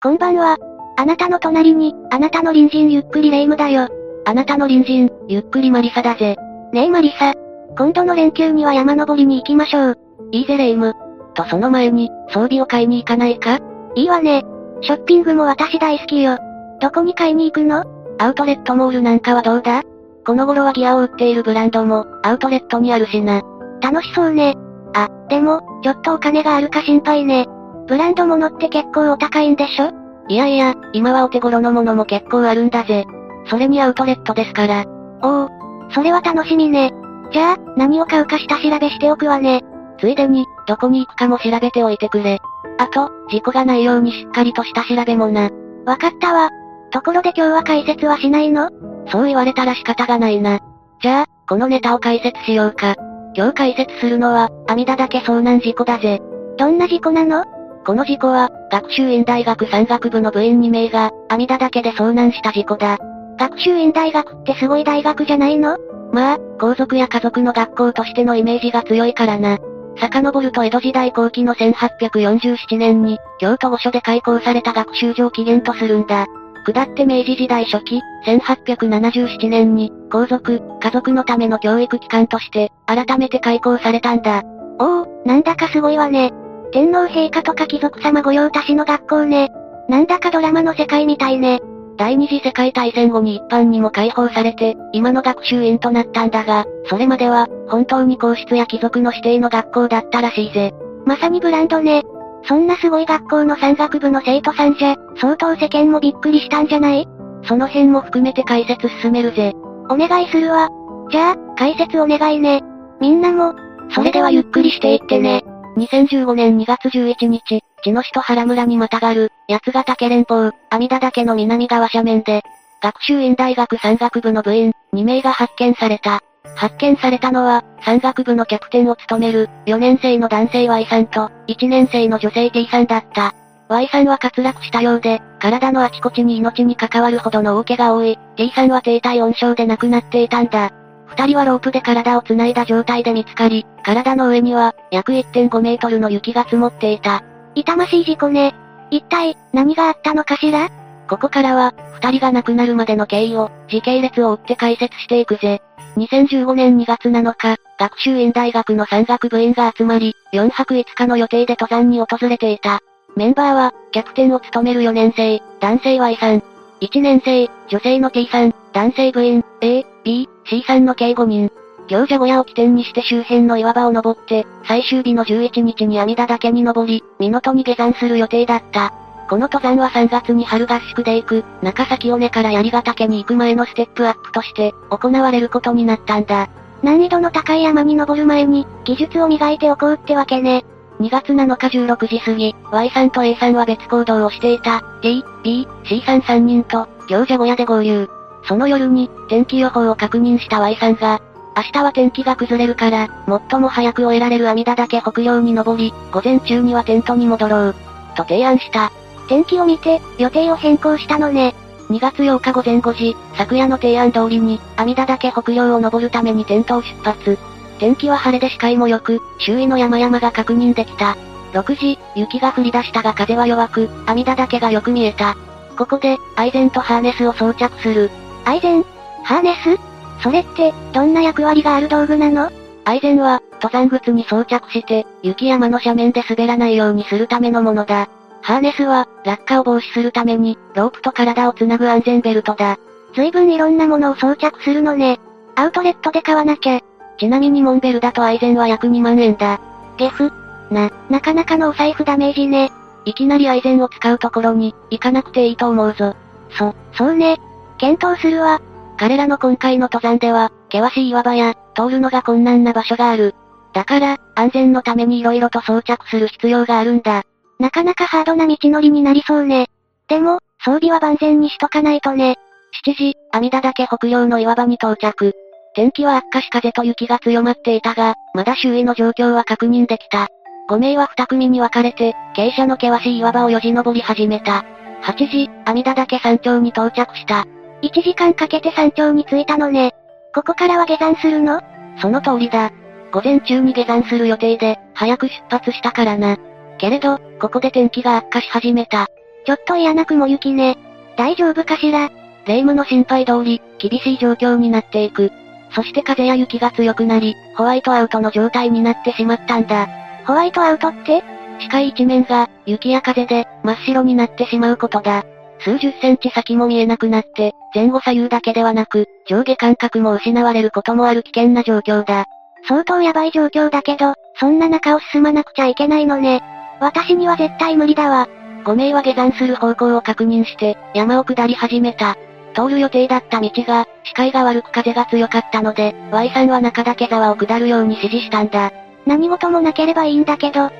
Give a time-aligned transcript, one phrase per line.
[0.00, 0.56] こんばんは。
[0.96, 3.88] あなたの隣に、あなたの隣人ゆっくりレ夢ムだよ。
[4.26, 6.36] あなたの隣人、ゆっくりマリサだぜ。
[6.72, 7.34] ねえマリサ。
[7.76, 9.98] 今度の連休には山登りに行きましょう。
[10.30, 10.94] いいぜレ夢ム。
[11.34, 13.58] とその前に、装備を買いに行かないか？
[13.96, 14.44] いいわね。
[14.82, 16.38] ショッピングも私大好きよ。
[16.80, 17.84] どこに買いに行くの？
[18.20, 19.82] アウトレットモールなんかはどうだ？
[20.24, 23.42] この頃はギアを売っているブランドも、アウトレットにあるしな。
[23.82, 24.54] 楽しそうね。
[24.94, 27.48] あ、でも、ちょっとお金があるか心配ね。
[27.88, 29.90] ブランド物って結構お高いんでしょ？
[30.28, 33.06] いやいや、今はお手頃のものも結構あるんだぜ。
[33.46, 34.84] それにアウトレットですから。
[35.22, 35.48] おお、
[35.90, 36.92] それは楽しみね。
[37.32, 39.62] じゃあ、何を買うか下調べしておくわね。
[39.98, 42.38] ついでに、どこに行くかも調べておいてくれ。
[42.78, 45.50] あと、事故がないようにしっかりとした調べもな。
[45.86, 46.50] わかったわ。
[46.90, 48.70] ところで今日は解説はしないの？
[49.10, 50.60] そう言われたら仕方がないな。
[51.00, 52.96] じゃあ、このネタを解説しようか。
[53.34, 56.20] 今日解説するのは、阿弥陀岳遭難事故だぜ。
[56.58, 57.44] どんな事故なの？
[57.88, 62.98] この事故は、学習院大学山岳部の部員2名が、阿弥陀岳で遭難した事故だ。
[63.38, 65.78] 学習院大学ってすごい大学じゃないの？
[66.12, 69.56] まあ、皇族や家族の学校としてのイメージが強いからな。
[69.98, 76.26] 遡ると江戸時代後期の1847年に、京都御所で開校された学習場を起源とするんだ。
[76.66, 84.42] 下って明治時代初期、1877年に、皇族、家族のための教育機関として、改めて開校されたんだ。
[84.78, 86.34] おお、なんだかすごいわね。
[86.72, 89.50] 天皇陛下とか貴族様御用達の学校ね。
[89.88, 91.60] なんだかドラマの世界みたいね。
[91.96, 100.72] 第二次世界大戦後に一般にも解放されて、今の学習院となったんだが、それまでは、本当に皇室や貴族の指定の学校だったらしいぜ。
[101.06, 102.02] まさにブランドね。
[102.44, 107.08] そんなすごい学校の山岳部の生徒さんじゃ、相当世間もびっくりしたんじゃない？
[107.44, 109.54] その辺も含めて解説進めるぜ。
[109.90, 110.68] お願いするわ。
[111.10, 112.62] じゃあ、解説お願いね。
[113.00, 113.54] みんなも、
[113.90, 115.42] それではゆっくりしていってね。
[115.78, 122.42] 2015年2月11日、地の首都原村にまたがる、八ヶ岳連峰、阿弥陀岳の南側斜面で、
[122.82, 126.20] 学習院大学山岳部の部員、2名が発見された。
[126.56, 133.34] 発見されたのは、山岳部のキャプテンを務める、4年生の男性 Y さんと、1年生の女性 T さんだった。
[133.68, 140.72] Y さんは滑落したようで、体のあちこちに命に関わるほどの大怪我が多い、T さんは低体温症で亡くなっていたんだ。
[141.08, 147.24] 二人はロープで体を繋いだ状態で見つかり、体の上には、約1.5メートルの雪が積もっていた。
[147.54, 148.54] 痛ましい事故ね。
[148.90, 150.68] 一体、何があったのかしら？
[151.08, 155.62] ここからは、二人が亡くなるまでの経緯を、時系列を追って解説していくぜ。
[155.96, 162.80] 2015年2月7日、学習院大学の山岳部員が集まり、4泊5日の予定で登山に訪れていた。
[163.16, 166.42] メンバーは、キャプテンを務める4年生、男性 Y さん。
[166.80, 171.50] 1年生、女性の T さん、男性部員、A、B、C さんの計5人。
[171.88, 178.92] 行者小屋を起点にして周辺の岩場を登って、最終日の11日に阿弥陀岳に登り、港に下山する予定だった。
[179.28, 186.48] この登山は3月に春合宿で行く、中崎尾根から槍ヶ岳に行く前のステップアップとして、行われることになったんだ。
[186.82, 190.64] 難易度の高い山に登る前に、技術を磨いておこうってわけね。
[191.00, 198.08] 2月7日16時過ぎ、Y さんと A さんは別行動をしていた、D、B、C さん3人と、行者小屋で合流。
[198.48, 201.20] その夜に、天気予報を確認した Y さんが、
[201.54, 203.08] 明日は天気が崩れるから、
[203.50, 207.74] 最も早く終えられる阿弥陀岳北陵に登り、午前中にはテントに戻ろう。
[208.16, 208.90] と提案した。
[209.28, 211.54] 天気を見て、予定を変更したのね。
[211.90, 217.38] 2月8日午前5時、昨夜の提案通りに、阿弥陀岳北陵を登るためにテントを出発。
[217.78, 221.16] 天気は晴れで視界も良く、周囲の山々が確認できた。
[221.52, 225.36] 6時、雪が降り出したが風は弱く、阿弥陀岳がよく見えた。
[225.76, 228.10] ここで、アイゼンとハーネスを装着する。
[228.44, 228.84] アイゼン
[229.24, 230.22] ハーネス?
[230.22, 232.50] それって、どんな役割がある道具なの?
[232.84, 238.08] アイゼンは、登山靴に装着して、雪山の斜面で滑らないようにするためのものだ。
[238.40, 242.78] ハーネスは、落下を防止するために、ロープと体をつなぐ安全ベルトだ。
[243.14, 245.20] 随分いろんなものを装着するのね。
[245.56, 246.80] アウトレットで買わなきゃ。
[247.18, 249.60] ちなみにモンベルだとアイゼンは約2万円だ。
[249.96, 250.32] ゲフ？
[250.70, 252.70] な、なかなかのお財布ダメージね。
[253.04, 256.14] いきなりアイゼンを使うところに、行かなくていいと思うぞ。
[256.50, 257.38] そ、そうね。
[257.78, 258.60] 検討するわ。
[258.98, 263.34] 彼らの今回の登山では、険しい岩場や、通るのが困難な場所がある。
[263.72, 267.22] だから、安全のために色々と装着する必要があるんだ。
[267.60, 269.66] なかなかハードな道のりになりそうね。
[270.08, 272.36] でも、装備は万全にしとかないとね。
[272.84, 275.32] 7時、阿弥陀岳北陵の岩場に到着。
[275.74, 280.28] 天気は悪化し風と雪が強まっていたが、まだ周囲の状況は確認できた。
[280.68, 284.64] 5名は2組に分かれて、傾斜の険しい岩場をよじ登り始めた。
[285.02, 287.46] 8時、阿弥陀岳山頂に到着した。
[287.82, 289.94] 1時間かけて山頂に着いたのね。
[290.34, 291.60] ここからは下山するの？
[292.00, 292.72] その通りだ。
[293.12, 296.36] 午前中に下山する予定で、早く出発したからな。
[296.78, 299.06] けれど、ここで天気が悪化し始めた。
[299.46, 300.76] ちょっと嫌な雲行きね。
[301.16, 302.10] 大丈夫かしら？
[302.46, 305.30] 霊夢の心配通り、厳しい状況になっていく。
[305.74, 309.88] そして風や雪が強くなり、ホワイトアウトの状態になってしまったんだ。
[310.26, 311.22] ホワイトアウトって？
[311.60, 315.24] 視界一面が、雪や風で、真っ白になってしまうことだ。
[315.60, 322.26] 数十センチ先も見えなくなって、前後左右だけではなく、上下感覚も失われることもある危険な状況だ。
[322.66, 326.42] 相当やばい状況だけど、そんな中を進まなくちゃいけないのね。
[326.80, 328.28] 私には絶対無理だわ。
[328.64, 332.16] 5名は下山する方向を確認して、山を下り始めた。
[332.54, 338.72] 通る予定だった道が、視界が悪く風が強かったので、Y さんは中岳沢を下るように指示したんだ。
[339.06, 340.70] 何事もなければいいんだけど。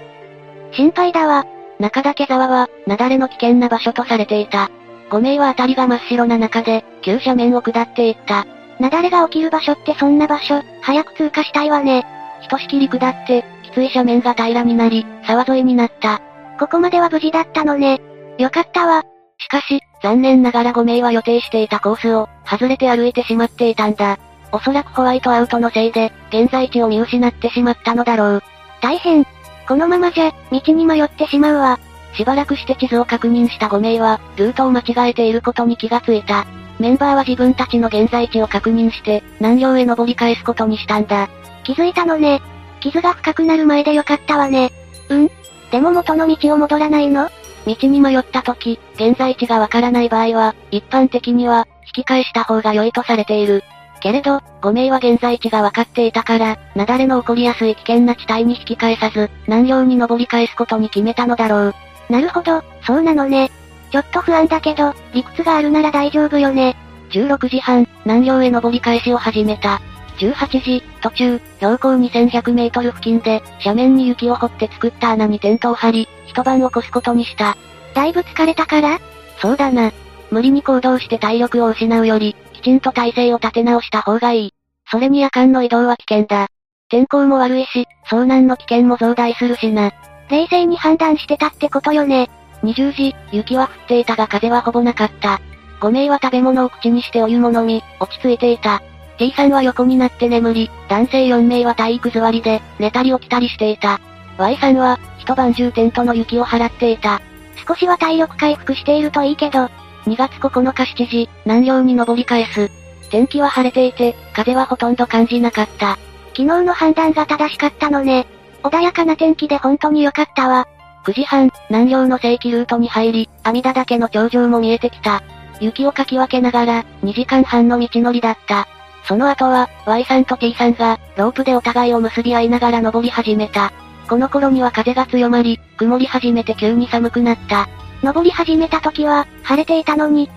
[0.72, 1.46] 心配だわ。
[1.78, 4.70] 中岳沢は、雪崩の危険な場所とされていた。
[5.10, 8.46] 5名は辺りが真っ白な中で、急斜面を下っていった。
[8.80, 12.04] 雪崩が起きる場所ってそんな場所、早く通過したいわね。
[12.42, 16.20] ひとしきり下って、きつい斜面が平らになり、沢沿いになった。
[16.58, 18.00] ここまでは無事だったのね。
[18.38, 19.04] よかったわ。
[19.38, 24.18] しかし、残念ながら5名は予定していたコースを、外れて歩いてしまっていたんだ。
[24.52, 28.42] おそらくホワイトアウトのせいで、現在地を見失ってしまったのだろう。
[28.80, 29.26] 大変。
[29.68, 31.78] このままじゃ、道に迷ってしまうわ。
[32.14, 36.46] しばらくして地図を確認した5名は、ルートを間違えていることに気がついた。
[36.78, 41.28] メンバーは自分たちの現在地を確認して、南洋へ登り返すことにしたんだ。
[41.64, 42.40] 気づいたのね。
[42.80, 44.72] 傷が深くなる前でよかったわね。
[45.10, 45.30] うん？
[45.70, 47.28] でも元の道を戻らないの？
[47.66, 53.62] 道に迷った時、現在地がわからない場合は、一般的には、引き返した方が良いとされている。
[53.98, 61.74] けれど、5名は現在地が分かっていたから、雪崩の起こりやすい危険な地帯に引き返さず、南洋に登り返すことに決めたのだろう。
[62.08, 63.50] なるほど、そうなのね。
[63.90, 66.76] ちょっと不安だけど、理屈があるなら大丈夫よね。
[67.10, 69.80] 16時半、南洋へ登り返しを始めた。
[70.18, 77.56] 18時、途中、標高2100メートル付近で、斜面に雪を掘って作った穴にテントを張り、一晩起こすことにした。
[77.94, 78.98] だいぶ疲れたから？
[79.40, 79.92] そうだな。
[80.30, 84.54] 無理に行動して体力を失うより、きちんと体勢を立て直した方がいい。
[84.90, 86.48] それに夜間の移動は危険だ。
[86.88, 89.92] 天候も悪いし、遭難の危険も増大するしな。
[90.30, 92.28] 冷静に判断してたってことよね。
[92.62, 95.40] 20時、雪は降っていたが風はほぼなかった。
[95.80, 98.82] 5名は食べ物を口にしてお湯も飲み、落ち着いていた。
[99.18, 104.00] T さんは横になって眠り、男性4名は体育座りで、寝たり起きたりしていた。
[104.38, 107.20] Y さんは、一晩中テントの雪を払っていた。
[107.66, 109.68] 少しは体力回復しているといいけど。
[110.06, 112.70] 2月9日7時、南洋に登り返す。
[113.10, 115.98] 天気は晴れていて、風はほとんど感じなかった。
[116.36, 118.26] 昨日の判断が正しかったのね。
[118.62, 120.68] 穏やかな天気で本当に良かったわ。
[121.06, 125.22] 9時半、南洋の正規ルートに入り、阿弥陀岳の頂上も見えてきた。
[125.58, 128.68] 雪をかき分けながら、2時間半の道のりだった。
[129.04, 133.72] その後は、Y さんと T さんが、ロープでお互いを結び合いながら登り始めた。
[134.06, 137.70] この頃には風が強まり、曇り始めて急に寒くなった。
[138.02, 140.28] 登り始めた時は、晴れていたのに。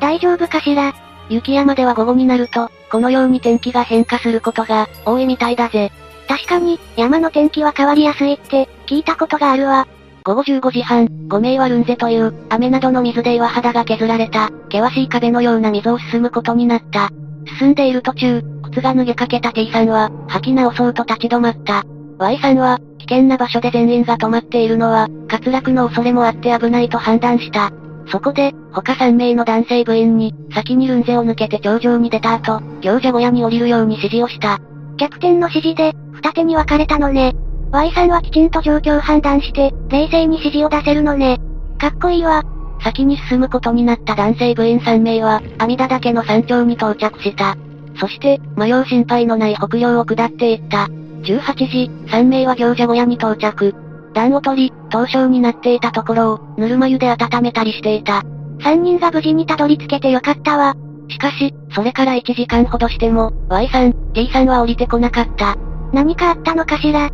[0.00, 0.94] 大丈夫かしら？
[1.28, 5.92] 雪山では午後になると、このように天気が変化することが、多いみたいだぜ。
[6.26, 9.86] 確かに、山の天気は変わりやすいって、聞いたことがあるわ。
[10.24, 17.10] 午後15時半、5名はルンゼという、雨などの水で岩肌が削られた、険しい壁のような溝を進むことになった。
[17.58, 21.84] 進んでいる途中、靴が脱げかけた T さんは、吐き直そうと立ち止まった。
[22.18, 27.72] Y さんは、危険な場所で全員が止まっているのは、滑落の恐れもあって危ないと判断した。
[28.10, 34.58] そこで、他3名の男性部員に、先にルンゼを抜けて頂上に出た後、行者小屋に降りるように指示をした。
[34.96, 37.34] 逆転の指示で、二手に分かれたのね。
[37.70, 41.38] Y さんはきちんと状況を判断して、冷静に指示を出せるのね。
[41.78, 42.42] かっこいいわ。
[42.82, 47.56] 先に進むことになった男性部員3名は、阿弥陀岳の山頂に到着した。
[47.96, 50.88] そして、迷う心配のない北上を下っていった。
[51.22, 53.74] 18時、3名は行者小屋に到着。
[54.12, 58.22] 暖を取り、凍傷になっていたところを、ぬるま湯で温めたりしていた。
[58.60, 60.74] 3人が無事にたどり着けてよかったわ。
[61.08, 65.56] しかし、それから1時間ほどしても、Y さん、D さんは降りてこなかった。
[65.92, 67.08] 何かあったのかしら？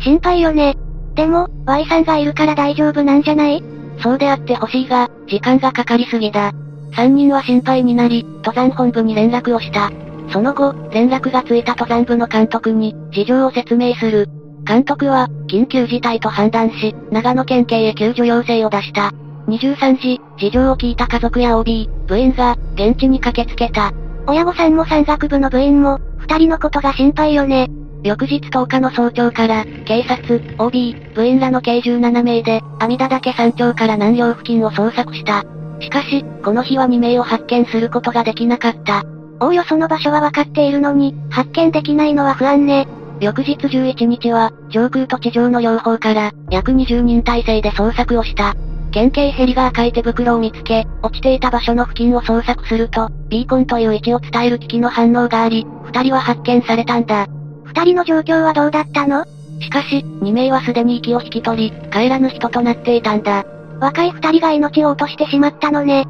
[0.00, 0.74] 心配よね。
[1.14, 3.62] でも、Y さんがいるから大丈夫なんじゃない？
[4.02, 6.52] そうであってほしいが、時間がかかりすぎだ。
[6.92, 9.90] 3人は心配になり、登山本部に連絡をした。
[10.30, 14.28] その後、連絡がついた登山部の監督に、事情を説明する。
[14.66, 19.12] 監督は、緊急事態と判断し、長野県警へ救助要請を出した。
[19.48, 23.92] 23時、事情を聞いた家族や OB、部員が、現地に駆けつけた。
[24.26, 27.68] 親御さんも山岳部の部員も、二人のことが心配よね。
[28.02, 35.44] 翌日10日の早朝から、警察、OB、部員らの計17名で、阿弥陀岳山頂から南洋付近を捜索した。
[35.80, 39.04] しかし、この日は2名を発見することができなかった。
[39.40, 42.88] おおよその場所は分かっているのに、発見できないのは不安ね。
[43.20, 48.54] 翌日11日は、上空と地上の両方から、約20人体制で捜索をした。
[48.92, 57.26] 県警ヘリが赤い手袋を見つけ、落ちていた場所の付近を捜索すると、ビーコンという位置を伝える機器の反応があり、二人は発見されたんだ。
[57.64, 59.24] 二人の状況はどうだったの？
[59.60, 63.44] しかし、二名はすでに息を引き取り、帰らぬ人となっていたんだ。
[63.80, 66.06] 若い二人が命を落としてしまったのね。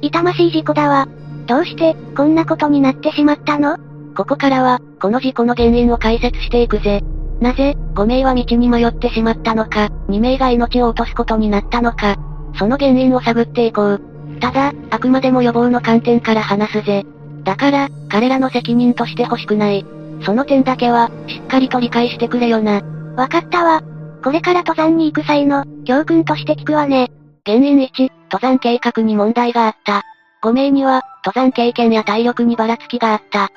[0.00, 1.08] 痛ましい事故だわ。
[1.46, 3.76] どうして、こんなことになってしまったの？
[4.16, 7.02] ここからは、この事故の原因を解説していくぜ。
[7.40, 12.16] なぜ、5名は道に迷ってしまったのか、2名が命を落とすことになったのか、
[12.58, 14.02] その原因を探っていこう。
[14.40, 17.04] ただ、あくまでも予防の観点から話すぜ。
[17.42, 19.84] だから、彼らの責任として欲しくない。
[20.24, 22.80] その点だけは、しっかりと理解してくれよな。
[23.16, 23.82] わかったわ。
[24.22, 27.10] これから登山に行く際の、教訓として聞くわね。
[27.44, 30.02] 原因1、登山計画に問題があった。
[30.42, 33.50] 5名には、登山経験や体力にばらつきがあった。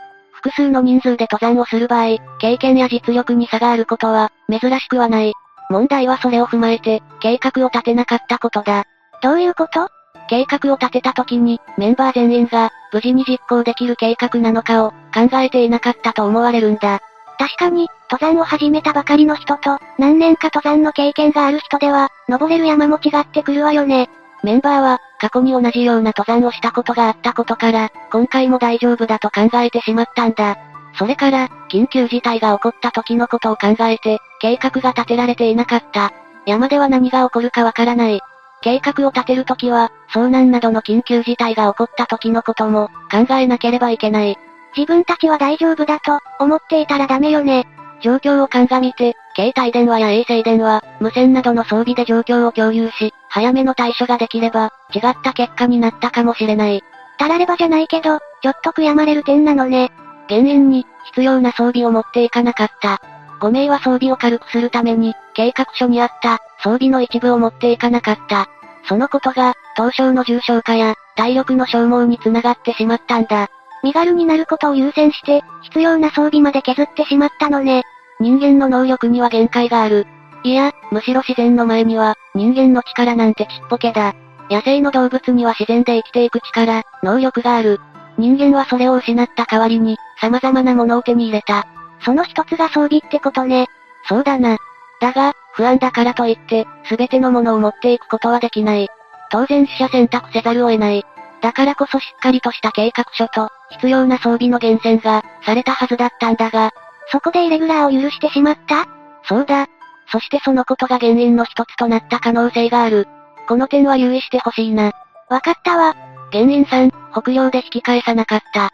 [0.45, 5.33] 複数の人数で登山をする場合、経験や実力に差があることは、珍しくはない。
[5.71, 8.83] 問題はそれを踏まえて、計画を立てなかったことだ。
[9.23, 9.87] どういうこと？
[10.27, 16.99] 計画を立てた時に、メンバー全員が、無事に実行できる計画なのかを、考えていなかったと思われるんだ。
[17.39, 24.11] 確かに、登山を始めたばかりの人と、何年か登山の経験がある人では、登れる山も違ってくるわよね。
[24.43, 30.55] メンバーは、過去に同じような登山をしたことがあったことから、今回も大丈夫だと考えてしまったんだ。
[30.99, 36.13] それから、緊急事態が起こった時のことを考えて、計画が立てられていなかった。
[36.45, 38.21] 山では何が起こるかわからない。
[38.61, 44.37] 計画を立てるときは、遭難などの緊急事態が起こった時のことも、考えなければいけない。
[44.77, 47.65] 自分たちは大丈夫だと、思っていたらダメよね。
[48.01, 56.83] 状況を鑑みて、携帯電話や衛星電話、無線などの装備で状況を共有し、早めの対処ができれば、違った結果になったかもしれない。
[57.17, 59.91] たらればじゃないけど、ちょっと悔やまれる点なのね。
[60.29, 63.01] 原因に、必要な装備を持っていかなかった。
[63.39, 68.47] 5名は装備を軽くするために、計画書にあった、装備の一部を持っていかなかった。
[68.87, 73.49] そのことが、凍傷の重症化や、体力の消耗につながってしまったんだ。
[73.85, 77.83] 身軽になることを優先して、必要な装備まで削ってしまったのね。
[78.19, 80.07] 人間の能力には限界がある。
[80.43, 84.15] いや、むしろ自然の前には、人間の力なんてちっぽけだ。
[84.49, 87.79] 野生の動物には自然で生きていく力、能力がある。
[88.17, 91.67] 人間はそれを失った代わりに、様々なものを手に入れた。
[92.03, 93.67] その一つが装備ってことね。
[94.09, 94.57] そうだな。
[94.99, 98.89] だが、不安だからといって、すべてのものを持っていくことはできない。
[99.29, 101.05] 当然死者選択せざるを得ない。
[101.41, 106.71] だからこそしっかりとした計画書と、必要な装備の厳選が、されたはずだったんだが、
[107.11, 108.87] そこでイレギュラーを許してしまった？
[109.23, 109.67] そうだ。
[110.11, 113.07] そしてそのことが原因の一つとなった可能性がある。
[113.47, 114.91] この点は留意してほしいな。
[115.29, 115.95] わかったわ。
[116.31, 118.69] 原因3、北洋で引き返さなかった。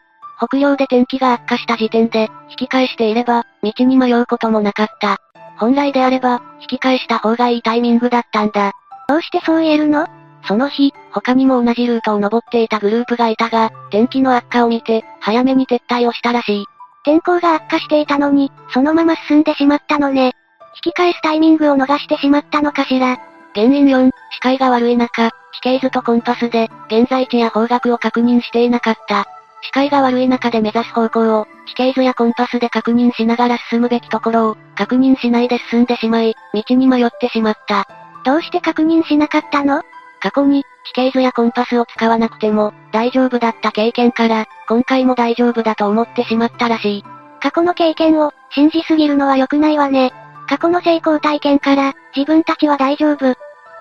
[0.46, 5.18] 北洋で天気が悪化した時点で、引き返していれば、道に迷うこともなかった。
[5.58, 8.72] 本来であれば、引き返した方がいいタイミングだったんだ。
[9.08, 10.08] どうしてそう言えるの？
[10.44, 16.66] その日、他にも同じルートを登っていたグループがいたが、天気の悪化を見て、早めに撤退をしたらしい。
[17.04, 20.34] 天候が悪化していたのに、そのまま進んでしまったのね。
[20.86, 23.20] 引き返すタイミングを逃してしまったのかしら。
[23.54, 29.26] 原因4、視界が悪い中、地形図とコンパスで、現在地や方角を確認していなかった。
[29.64, 37.88] 視界が悪い中で目指す方向を、地形図やコンパスで確認しながら進むべきところを、確認しないで進んでしまい、道に迷ってしまった。
[38.24, 39.84] どうして確認しなかったの？
[40.22, 47.06] 過去に、地形図やコンパスを使わなくても、大丈夫だった経験から、今回も大丈夫だと思ってしまったらしい。
[47.42, 50.14] 過去の経験を、信じすぎるのは良くないわね。
[50.48, 53.32] 過去の成功体験から、自分たちは大丈夫。
[53.32, 53.36] っ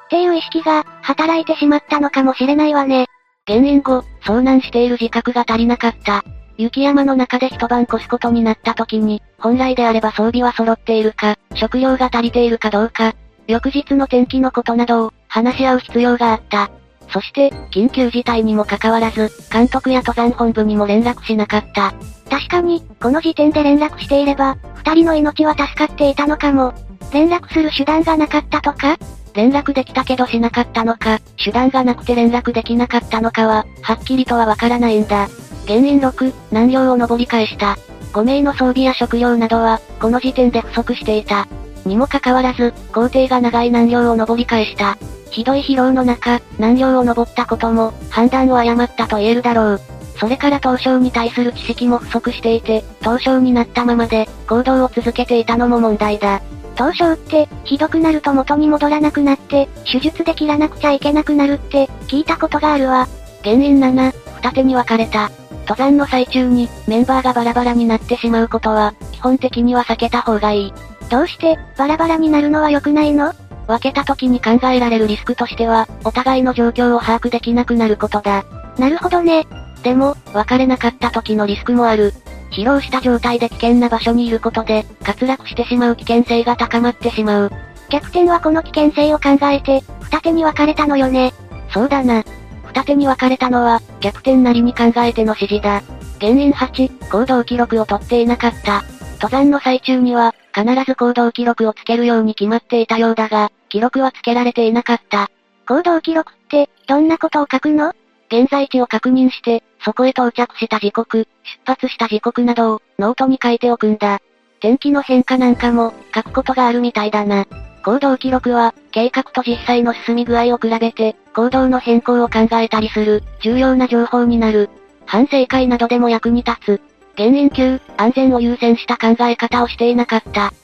[0.09, 3.07] ていう意識が、働いてしまったのかもしれないわね。
[3.47, 6.25] 原因後、遭難している自覚が足りなかった。
[6.57, 13.15] 雪山の中で一晩越すことになった時に、本来であれば装備は揃っているか、食料が足りているかどうか、
[13.47, 16.71] 翌日の天気のことなどを話し合う必要があった。
[17.13, 21.95] そして、緊急事態にもかかわらず、監督や登山本部にも連絡しなかった。
[22.29, 26.75] 確かに、この時点で連絡していれば、二人の命は助かっていたのかも。
[27.13, 28.97] 連絡する手段がなかったとか？
[29.35, 35.29] 連絡できたけどしなかったのか、手段がなくて連絡できなかったのかは、はっきりとはわからないんだ。
[35.67, 37.77] 原因6、難量を登り返した。
[38.13, 41.47] 5名の装備や食料などは、この時点で不足していた。
[41.85, 44.99] にもかかわらず、工程が長い難量を登り返した。
[45.31, 49.81] ひどい疲労の中、難量を登ったことも、判断を誤ったと言えるだろう。
[50.19, 56.43] それから東証に対する知識も不足していて、東証になったままで、行動を続けていたのも問題だ。
[56.75, 63.09] 東証って、ひどくなると元に戻らなくなって、手術で切らなくちゃいけなくなるって、聞いたことがあるわ。
[63.43, 65.31] 原因7、二手に分かれた。
[65.63, 70.73] 登山の最中に、メンバーがバラバラになってしまうことは、基本的には避けた方がいい。
[71.11, 73.35] どうして、バラバラになるのは良くないの？
[73.67, 78.45] 分けた時に考えられるリスクとしては、お互いの状況を把握できなくなることだ。
[78.79, 79.47] なるほどね。
[79.83, 82.15] でも、別れなかった時のリスクもある。
[82.51, 87.53] 疲労した状態で危険な場所にいることで、滑落してしまう危険性が高まってしまう。
[87.91, 91.33] 逆転はこの危険性を考えて、二手に分かれたのよね。
[91.73, 92.25] そうだな。
[92.73, 95.83] 二手に分かれたのは、逆転なりに考えての指示だ。
[96.21, 98.85] 原因8、行動記録を取っていなかった。
[99.21, 105.31] 登山の最中には、必ず行動記録をつけるように決まっていたようだが、記録はつけられていなかった。
[105.69, 107.93] 行動記録って、どんなことを書くの？
[108.31, 111.29] 現在地を確認して、そこへ到着した時刻、出
[111.67, 114.21] 発した時刻などを、ノートに書いておくんだ。
[114.61, 117.47] 天気の変化なんかも、書くことがあるみたいだな。
[117.85, 124.71] 行動記録は、計画と実際の進み具合を比べて、行動の変更を考えたりする、重要な情報になる。
[125.05, 126.81] 反省会などでも役に立つ。
[127.21, 130.55] 原因級、安全を優先した考え方をしていなかった。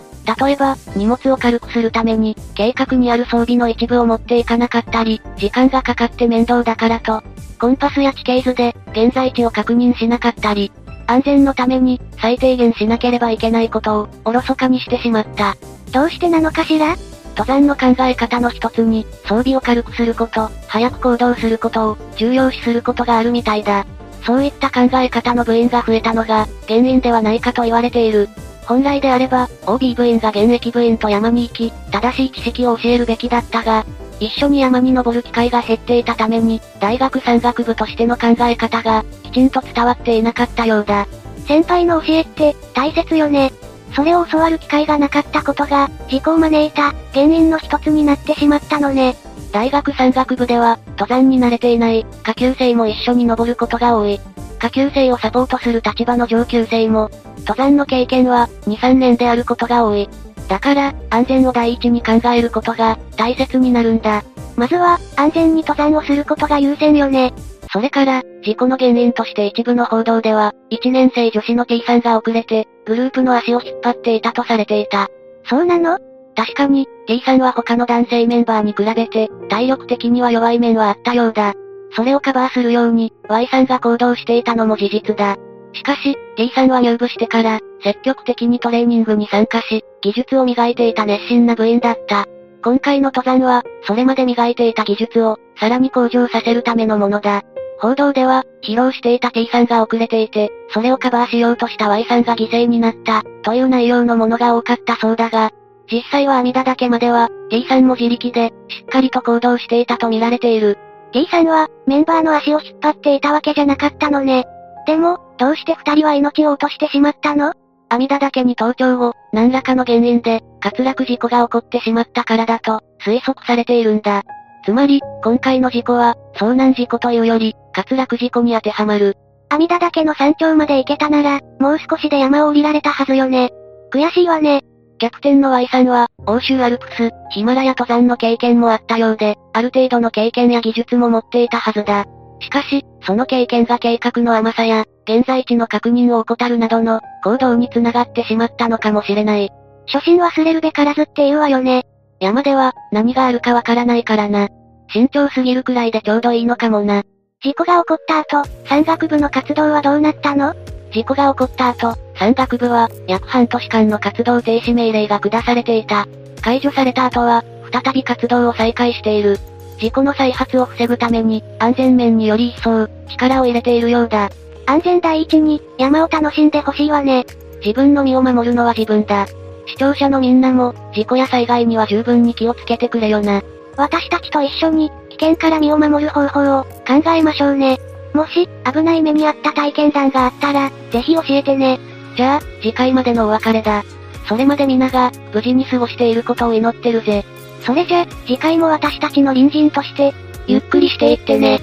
[0.42, 7.22] 例えば、荷物を軽くするために、計画にある装備の一部を持っていかなかったり、時間がかかって面倒だからと、
[7.60, 10.72] コンパスや地形図で、現在地を確認しなかったり、
[11.06, 15.56] 安全のために、最低限しなければいけないことを、おろそかにしてしまった。
[15.92, 16.96] どうしてなのかしら？
[17.36, 23.84] 登山の考え方の一つに、装備を軽くすること、早く行動することを、重要視することがあるみたいだ。
[24.26, 28.28] そういった考え方の部員が増えたのが、原因ではないかと言われている。
[28.66, 33.86] 本来であれば、OB 部員が現役部員と山に行き、正しい知識を教えるべきだったが、
[34.18, 41.06] 一緒に山に登る機会が減っていたために、大学山岳部としての考え方が、きちんと伝わっていなかったようだ。
[41.46, 43.52] 先輩の教えって、大切よね。
[43.94, 49.14] それを教わる機会がなかったことが、事故を招いた、原因の一つになってしまったのね。
[49.52, 54.20] 大学山岳部では、登山に慣れていない、下級生も一緒に登ることが多い。
[54.58, 57.10] 下級生をサポートする立場の上級生も、
[57.40, 60.08] 登山の経験は、2、3年であることが多い。
[60.48, 64.22] だから、安全を第一に考えることが、大切になるんだ。
[64.56, 67.34] まずは、安全に登山をすることが優先よね。
[67.72, 75.08] それから、事故の原因として一部の報道では、1年生女子の T さんが遅れて、グループの足を引っ張っていたとされていた。
[75.44, 75.98] そうなの？
[76.36, 81.54] 確かに、T さんは他の男性メンバーに比べて、体力的には弱い面はあったようだ。
[81.92, 85.36] それをカバーするように、Y さんが行動していたのも事実だ。
[85.72, 92.26] しかし、D さんは入部してから、積極的にトレーニングに参加し、技術を磨いていた熱心な部員だった。
[92.62, 97.42] 今回の登山は、それまで磨いていた技術を、さらに向上させるためのものだ。
[97.78, 105.50] 報道では、披露していた T さんが遅れていて、それをカバーしようとした Y さんが犠牲になった、という内容のものが多かったそうだが、
[105.90, 110.78] 実際は阿弥陀岳までは、T さんも自力で、しっかりと行動していたと見られている。
[111.12, 114.46] T さんは、メンバーの足を引っ張っていたわけじゃなかったのね。
[114.86, 117.52] でも、どうして二人は命を落としてしまったの？
[117.88, 124.22] 阿弥陀岳に登頂後、何らかの原因で、滑落事故が起こってしまったからだと、推測されているんだ。
[124.64, 129.16] つまり、今回の事故は、遭難事故というより、滑落事故に当てはまる。
[129.50, 133.50] 阿弥陀岳の山頂まで行けたなら、もう少しで山を降りられたはずよね。
[133.92, 134.62] 悔しいわね。
[134.98, 142.06] 逆転の Y さんは、欧州アルプス、ヒマラヤ登山の経験もあったようで、ある程度の経験や技術も持っていたはずだ。
[142.40, 149.50] しかし、その経験が計画の甘さや、現在地の確認を怠るなどの、行動につながってしまったのかもしれない。
[149.86, 151.84] 初心忘れるべからずって言うわよね。
[152.18, 154.48] 山では、何があるかわからないからな。
[154.88, 157.02] 慎重すぎるくらいでちょうどいいのかもな。
[157.42, 160.54] 事故が起こった後、山岳部の活動はどうなったの？
[160.90, 166.06] 事故が起こった後、山岳部は、約半年間の活動停止命令が下されていた。
[166.42, 169.38] 解除された後は、再び活動を再開している。
[169.78, 174.30] 事故の再発を防ぐために、安全面により一層、力を入れているようだ。
[174.66, 177.26] 安全第一に、山を楽しんでほしいわね。
[177.60, 179.26] 自分の身を守るのは自分だ。
[179.66, 183.42] 視聴者のみんなも、事故や災害には十分に気をつけてくれよな。
[183.76, 187.78] 私たちと一緒に、危険から身を守る方法を、考えましょうね。
[188.14, 191.78] もし、危ない目にあった体験談があったら、ぜひ教えてね。
[192.16, 193.84] じゃあ、次回までのお別れだ。
[194.28, 197.24] それまで皆が、無事に過ごしていることを祈ってるぜ。
[197.60, 200.14] それじゃ、次回も私たちの隣人として、
[200.46, 201.60] ゆっくりしていってね。